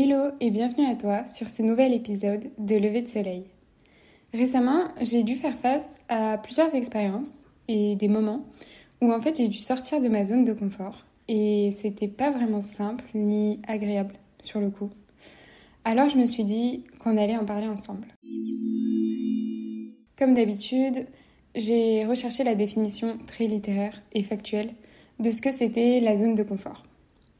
[0.00, 3.42] Hello et bienvenue à toi sur ce nouvel épisode de Lever de Soleil.
[4.32, 8.46] Récemment, j'ai dû faire face à plusieurs expériences et des moments
[9.00, 12.60] où en fait j'ai dû sortir de ma zone de confort et c'était pas vraiment
[12.60, 14.90] simple ni agréable sur le coup.
[15.84, 18.06] Alors je me suis dit qu'on allait en parler ensemble.
[20.16, 21.08] Comme d'habitude,
[21.56, 24.74] j'ai recherché la définition très littéraire et factuelle
[25.18, 26.84] de ce que c'était la zone de confort.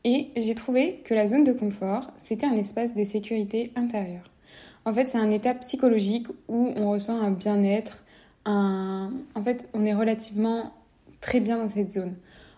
[0.05, 4.25] Et j'ai trouvé que la zone de confort, c'était un espace de sécurité intérieure.
[4.84, 8.05] En fait, c'est un état psychologique où on ressent un bien-être,
[8.45, 9.12] un...
[9.34, 10.73] en fait, on est relativement
[11.20, 12.15] très bien dans cette zone.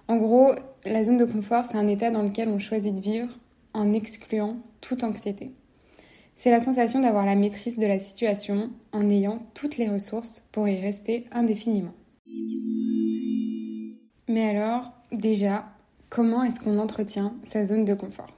[0.06, 0.52] En gros,
[0.84, 3.28] la zone de confort, c'est un état dans lequel on choisit de vivre
[3.74, 5.52] en excluant toute anxiété.
[6.34, 10.68] C'est la sensation d'avoir la maîtrise de la situation en ayant toutes les ressources pour
[10.68, 11.92] y rester indéfiniment.
[14.28, 15.66] Mais alors, déjà,
[16.10, 18.36] comment est-ce qu'on entretient sa zone de confort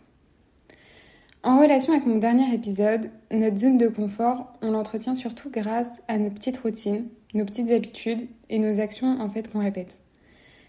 [1.42, 6.18] En relation avec mon dernier épisode, notre zone de confort, on l'entretient surtout grâce à
[6.18, 9.98] nos petites routines, nos petites habitudes et nos actions en fait qu'on répète.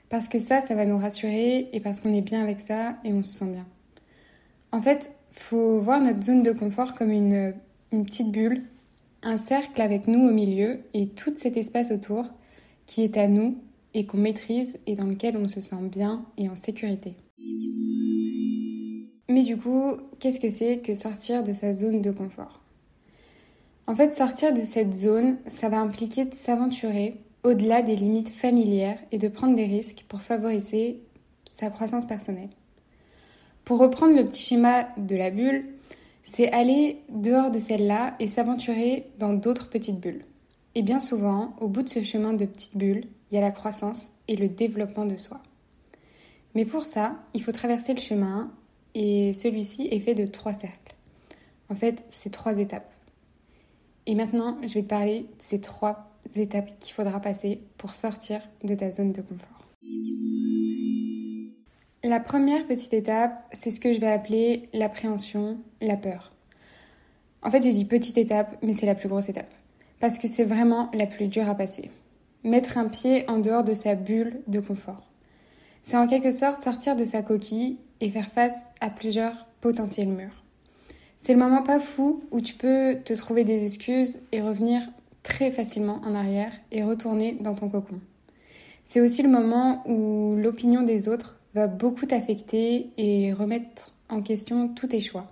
[0.09, 3.11] Parce que ça, ça va nous rassurer et parce qu'on est bien avec ça et
[3.13, 3.65] on se sent bien.
[4.71, 7.53] En fait, faut voir notre zone de confort comme une,
[7.91, 8.63] une petite bulle,
[9.23, 12.25] un cercle avec nous au milieu et tout cet espace autour
[12.85, 13.57] qui est à nous
[13.93, 17.15] et qu'on maîtrise et dans lequel on se sent bien et en sécurité.
[19.29, 22.61] Mais du coup, qu'est-ce que c'est que sortir de sa zone de confort?
[23.87, 28.97] En fait, sortir de cette zone, ça va impliquer de s'aventurer au-delà des limites familières
[29.11, 31.01] et de prendre des risques pour favoriser
[31.51, 32.49] sa croissance personnelle.
[33.65, 35.65] Pour reprendre le petit schéma de la bulle,
[36.23, 40.23] c'est aller dehors de celle-là et s'aventurer dans d'autres petites bulles.
[40.75, 43.51] Et bien souvent, au bout de ce chemin de petites bulles, il y a la
[43.51, 45.41] croissance et le développement de soi.
[46.53, 48.51] Mais pour ça, il faut traverser le chemin
[48.93, 50.95] et celui-ci est fait de trois cercles.
[51.67, 52.93] En fait, c'est trois étapes.
[54.05, 58.39] Et maintenant, je vais te parler de ces trois étapes qu'il faudra passer pour sortir
[58.63, 59.67] de ta zone de confort.
[62.03, 66.33] La première petite étape, c'est ce que je vais appeler l'appréhension, la peur.
[67.41, 69.51] En fait, j'ai dit petite étape, mais c'est la plus grosse étape.
[69.99, 71.89] Parce que c'est vraiment la plus dure à passer.
[72.43, 75.07] Mettre un pied en dehors de sa bulle de confort.
[75.81, 80.43] C'est en quelque sorte sortir de sa coquille et faire face à plusieurs potentiels murs.
[81.19, 84.81] C'est le moment pas fou où tu peux te trouver des excuses et revenir
[85.23, 88.01] très facilement en arrière et retourner dans ton cocon.
[88.83, 94.67] C'est aussi le moment où l'opinion des autres va beaucoup t'affecter et remettre en question
[94.67, 95.31] tous tes choix.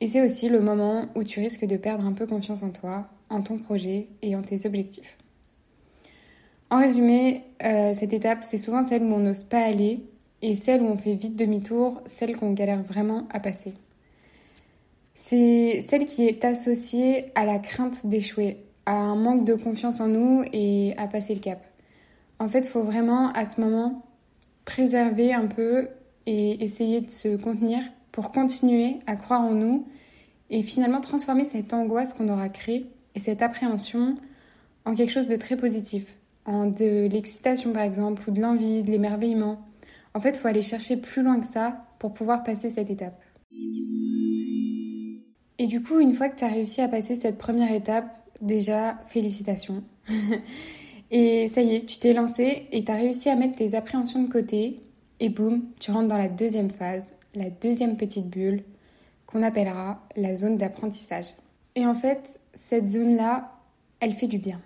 [0.00, 3.08] Et c'est aussi le moment où tu risques de perdre un peu confiance en toi,
[3.30, 5.18] en ton projet et en tes objectifs.
[6.70, 10.00] En résumé, euh, cette étape, c'est souvent celle où on n'ose pas aller
[10.42, 13.72] et celle où on fait vite demi-tour, celle qu'on galère vraiment à passer.
[15.14, 20.08] C'est celle qui est associée à la crainte d'échouer, à un manque de confiance en
[20.08, 21.64] nous et à passer le cap.
[22.38, 24.02] En fait, il faut vraiment à ce moment
[24.66, 25.88] préserver un peu
[26.26, 29.88] et essayer de se contenir pour continuer à croire en nous
[30.50, 34.16] et finalement transformer cette angoisse qu'on aura créée et cette appréhension
[34.84, 36.17] en quelque chose de très positif,
[36.48, 39.60] de l'excitation par exemple, ou de l'envie, de l'émerveillement.
[40.14, 43.20] En fait, il faut aller chercher plus loin que ça pour pouvoir passer cette étape.
[45.58, 48.06] Et du coup, une fois que tu as réussi à passer cette première étape,
[48.40, 49.82] déjà, félicitations.
[51.10, 54.22] et ça y est, tu t'es lancé et tu as réussi à mettre tes appréhensions
[54.22, 54.80] de côté.
[55.20, 58.62] Et boum, tu rentres dans la deuxième phase, la deuxième petite bulle
[59.26, 61.26] qu'on appellera la zone d'apprentissage.
[61.74, 63.52] Et en fait, cette zone-là,
[64.00, 64.60] elle fait du bien.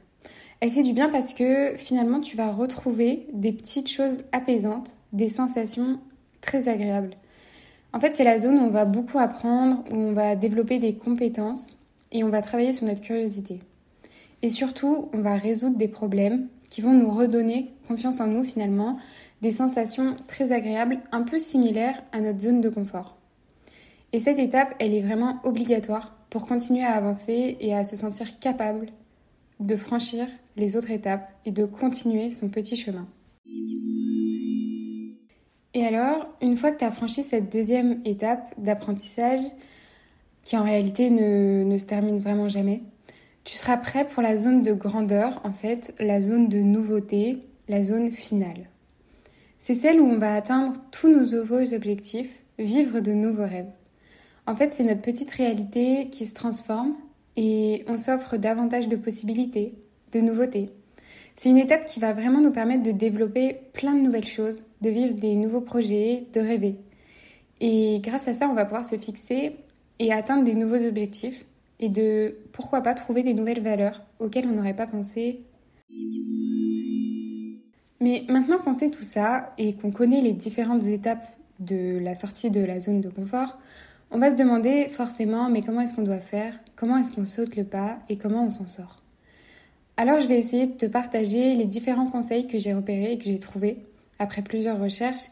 [0.60, 5.28] Elle fait du bien parce que finalement, tu vas retrouver des petites choses apaisantes, des
[5.28, 5.98] sensations
[6.40, 7.16] très agréables.
[7.92, 10.94] En fait, c'est la zone où on va beaucoup apprendre, où on va développer des
[10.94, 11.78] compétences
[12.10, 13.58] et on va travailler sur notre curiosité.
[14.42, 18.98] Et surtout, on va résoudre des problèmes qui vont nous redonner confiance en nous finalement,
[19.42, 23.16] des sensations très agréables, un peu similaires à notre zone de confort.
[24.12, 28.38] Et cette étape, elle est vraiment obligatoire pour continuer à avancer et à se sentir
[28.38, 28.86] capable
[29.64, 30.26] de franchir
[30.56, 33.06] les autres étapes et de continuer son petit chemin.
[35.74, 39.40] Et alors, une fois que tu as franchi cette deuxième étape d'apprentissage,
[40.44, 42.82] qui en réalité ne, se termine vraiment jamais.
[43.44, 47.38] Tu seras prêt pour la zone de grandeur, en fait, la zone de nouveauté,
[47.68, 48.68] la zone finale.
[49.58, 53.70] C'est celle où on va atteindre tous nos nouveaux objectifs, vivre de nouveaux rêves.
[54.46, 56.94] En fait, c'est notre petite réalité qui se transforme
[57.36, 59.74] et on s'offre davantage de possibilités,
[60.12, 60.70] de nouveautés.
[61.34, 64.90] C'est une étape qui va vraiment nous permettre de développer plein de nouvelles choses, de
[64.90, 66.76] vivre des nouveaux projets, de rêver.
[67.60, 69.56] Et grâce à ça, on va pouvoir se fixer
[69.98, 71.44] et atteindre des nouveaux objectifs
[71.78, 75.40] et de pourquoi pas trouver des nouvelles valeurs auxquelles on n'aurait pas pensé.
[78.00, 81.24] Mais maintenant qu'on sait tout ça et qu'on connaît les différentes étapes
[81.60, 83.58] de la sortie de la zone de confort,
[84.12, 87.56] on va se demander forcément mais comment est-ce qu'on doit faire, comment est-ce qu'on saute
[87.56, 87.98] le pas?
[88.08, 89.02] Et comment on s'en sort?
[89.96, 93.24] Alors je vais essayer de te partager les différents conseils que j'ai repérés et que
[93.24, 93.78] j'ai trouvés
[94.18, 95.30] après plusieurs recherches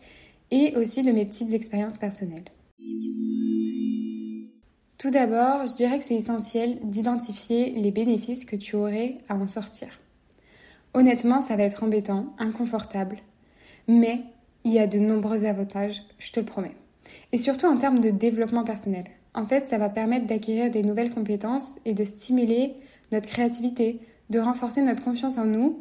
[0.51, 2.45] et aussi de mes petites expériences personnelles.
[4.99, 9.47] Tout d'abord, je dirais que c'est essentiel d'identifier les bénéfices que tu aurais à en
[9.47, 9.89] sortir.
[10.93, 13.19] Honnêtement, ça va être embêtant, inconfortable,
[13.89, 14.23] mais
[14.65, 16.75] il y a de nombreux avantages, je te le promets.
[17.33, 19.05] Et surtout en termes de développement personnel.
[19.35, 22.75] En fait, ça va permettre d'acquérir des nouvelles compétences et de stimuler
[23.13, 25.81] notre créativité, de renforcer notre confiance en nous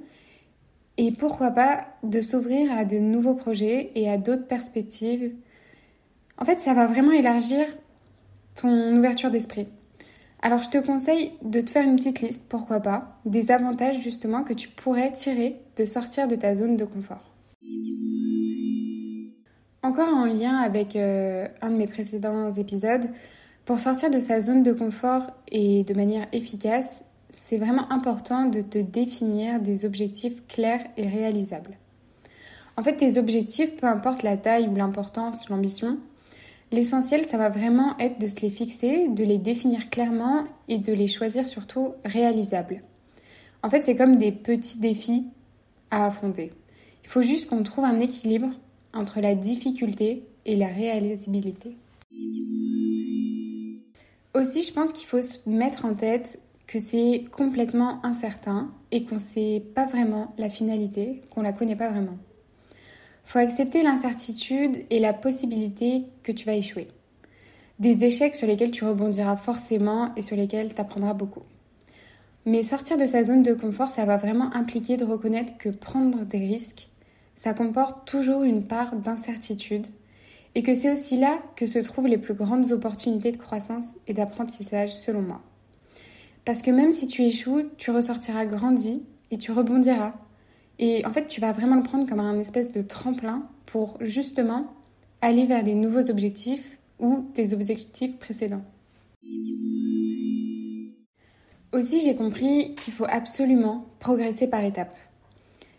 [0.97, 5.33] et pourquoi pas de s'ouvrir à de nouveaux projets et à d'autres perspectives.
[6.37, 7.65] En fait, ça va vraiment élargir
[8.55, 9.67] ton ouverture d'esprit.
[10.41, 14.43] Alors je te conseille de te faire une petite liste, pourquoi pas, des avantages justement
[14.43, 17.28] que tu pourrais tirer de sortir de ta zone de confort.
[19.81, 23.09] Encore en lien avec euh, un de mes précédents épisodes,
[23.63, 28.61] pour sortir de sa zone de confort et de manière efficace, c'est vraiment important de
[28.61, 31.77] te définir des objectifs clairs et réalisables.
[32.75, 35.97] En fait, tes objectifs, peu importe la taille ou l'importance, l'ambition,
[36.71, 40.91] l'essentiel, ça va vraiment être de se les fixer, de les définir clairement et de
[40.91, 42.83] les choisir surtout réalisables.
[43.63, 45.27] En fait, c'est comme des petits défis
[45.91, 46.51] à affronter.
[47.03, 48.49] Il faut juste qu'on trouve un équilibre
[48.93, 51.75] entre la difficulté et la réalisabilité.
[54.33, 59.15] Aussi, je pense qu'il faut se mettre en tête que c'est complètement incertain et qu'on
[59.15, 62.17] ne sait pas vraiment la finalité, qu'on la connaît pas vraiment.
[63.25, 66.87] Faut accepter l'incertitude et la possibilité que tu vas échouer.
[67.79, 71.43] Des échecs sur lesquels tu rebondiras forcément et sur lesquels tu apprendras beaucoup.
[72.45, 76.25] Mais sortir de sa zone de confort, ça va vraiment impliquer de reconnaître que prendre
[76.25, 76.89] des risques,
[77.39, 79.87] ça comporte toujours une part d'incertitude
[80.55, 84.13] et que c'est aussi là que se trouvent les plus grandes opportunités de croissance et
[84.13, 85.41] d'apprentissage selon moi.
[86.43, 90.15] Parce que même si tu échoues, tu ressortiras grandi et tu rebondiras.
[90.79, 94.73] Et en fait, tu vas vraiment le prendre comme un espèce de tremplin pour justement
[95.21, 98.65] aller vers des nouveaux objectifs ou tes objectifs précédents.
[101.71, 104.97] Aussi, j'ai compris qu'il faut absolument progresser par étapes.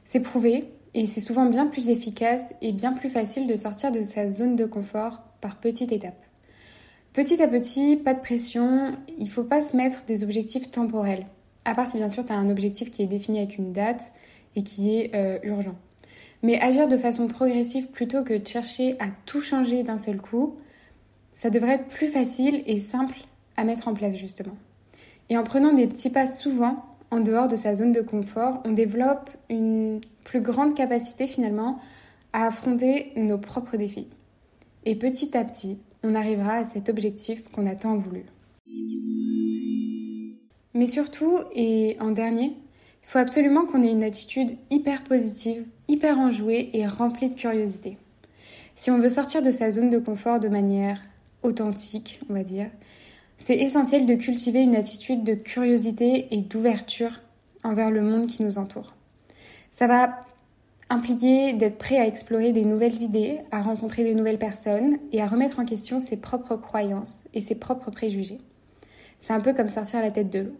[0.06, 4.02] C'est prouvé et c'est souvent bien plus efficace et bien plus facile de sortir de
[4.02, 6.24] sa zone de confort par petites étapes.
[7.12, 11.26] Petit à petit, pas de pression, il faut pas se mettre des objectifs temporels.
[11.64, 14.12] À part si bien sûr tu as un objectif qui est défini avec une date
[14.56, 15.76] et qui est euh, urgent.
[16.42, 20.56] Mais agir de façon progressive plutôt que de chercher à tout changer d'un seul coup,
[21.34, 23.16] ça devrait être plus facile et simple
[23.56, 24.56] à mettre en place justement.
[25.28, 28.72] Et en prenant des petits pas souvent en dehors de sa zone de confort, on
[28.72, 31.78] développe une plus grande capacité finalement
[32.32, 34.06] à affronter nos propres défis.
[34.84, 38.24] Et petit à petit, on arrivera à cet objectif qu'on a tant voulu.
[40.72, 42.54] Mais surtout, et en dernier,
[43.02, 47.98] il faut absolument qu'on ait une attitude hyper positive, hyper enjouée et remplie de curiosité.
[48.76, 51.02] Si on veut sortir de sa zone de confort de manière
[51.42, 52.70] authentique, on va dire,
[53.40, 57.20] c'est essentiel de cultiver une attitude de curiosité et d'ouverture
[57.64, 58.94] envers le monde qui nous entoure.
[59.72, 60.24] Ça va
[60.90, 65.26] impliqué d'être prêt à explorer des nouvelles idées, à rencontrer des nouvelles personnes et à
[65.26, 68.40] remettre en question ses propres croyances et ses propres préjugés.
[69.20, 70.56] C'est un peu comme sortir la tête de l'eau.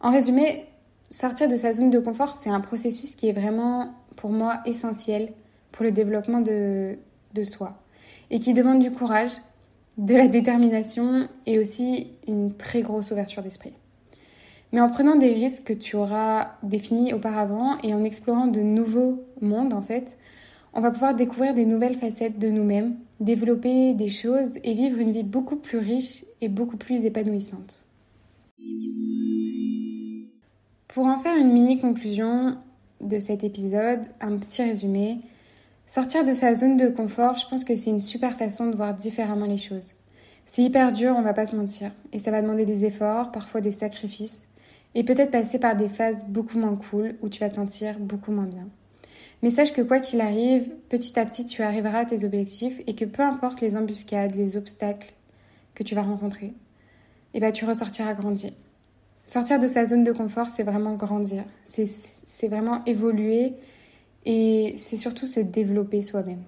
[0.00, 0.66] En résumé,
[1.08, 5.32] sortir de sa zone de confort, c'est un processus qui est vraiment, pour moi, essentiel
[5.72, 6.98] pour le développement de,
[7.32, 7.80] de soi
[8.30, 9.32] et qui demande du courage,
[9.98, 13.72] de la détermination et aussi une très grosse ouverture d'esprit
[14.74, 19.22] mais en prenant des risques que tu auras définis auparavant et en explorant de nouveaux
[19.40, 20.18] mondes en fait,
[20.72, 25.12] on va pouvoir découvrir des nouvelles facettes de nous-mêmes, développer des choses et vivre une
[25.12, 27.86] vie beaucoup plus riche et beaucoup plus épanouissante.
[30.88, 32.56] Pour en faire une mini conclusion
[33.00, 35.18] de cet épisode, un petit résumé,
[35.86, 38.94] sortir de sa zone de confort, je pense que c'est une super façon de voir
[38.94, 39.94] différemment les choses.
[40.46, 43.60] C'est hyper dur, on va pas se mentir, et ça va demander des efforts, parfois
[43.60, 44.46] des sacrifices
[44.94, 48.32] et peut-être passer par des phases beaucoup moins cool où tu vas te sentir beaucoup
[48.32, 48.68] moins bien.
[49.42, 52.94] Mais sache que quoi qu'il arrive, petit à petit, tu arriveras à tes objectifs et
[52.94, 55.12] que peu importe les embuscades, les obstacles
[55.74, 56.54] que tu vas rencontrer,
[57.34, 58.52] eh ben, tu ressortiras grandi.
[59.26, 63.54] Sortir de sa zone de confort, c'est vraiment grandir, c'est vraiment évoluer
[64.24, 66.42] et c'est surtout se développer soi-même.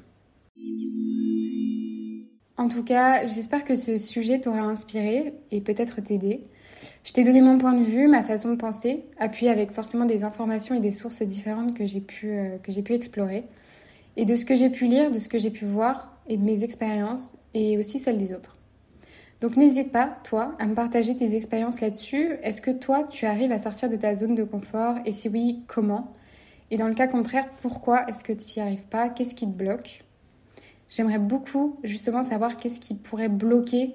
[2.59, 6.41] En tout cas, j'espère que ce sujet t'aura inspiré et peut-être t'aider.
[7.05, 10.25] Je t'ai donné mon point de vue, ma façon de penser, appuyé avec forcément des
[10.25, 13.45] informations et des sources différentes que j'ai pu, euh, que j'ai pu explorer.
[14.17, 16.43] Et de ce que j'ai pu lire, de ce que j'ai pu voir et de
[16.43, 18.57] mes expériences et aussi celles des autres.
[19.41, 22.37] Donc n'hésite pas, toi, à me partager tes expériences là-dessus.
[22.43, 24.97] Est-ce que toi, tu arrives à sortir de ta zone de confort?
[25.05, 26.15] Et si oui, comment?
[26.71, 29.09] Et dans le cas contraire, pourquoi est-ce que tu n'y arrives pas?
[29.09, 30.05] Qu'est-ce qui te bloque?
[30.89, 33.95] J'aimerais beaucoup justement savoir qu'est-ce qui pourrait bloquer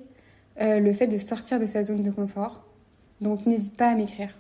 [0.60, 2.64] euh, le fait de sortir de sa zone de confort.
[3.22, 4.36] Donc n'hésite pas à m'écrire.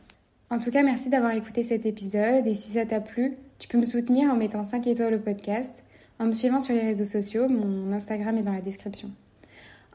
[0.49, 3.77] En tout cas, merci d'avoir écouté cet épisode et si ça t'a plu, tu peux
[3.77, 5.83] me soutenir en mettant 5 étoiles au podcast,
[6.19, 9.11] en me suivant sur les réseaux sociaux, mon Instagram est dans la description.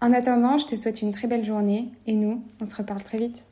[0.00, 3.18] En attendant, je te souhaite une très belle journée et nous, on se reparle très
[3.18, 3.46] vite.